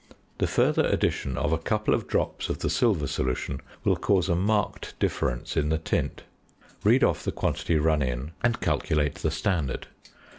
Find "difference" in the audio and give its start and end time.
4.97-5.55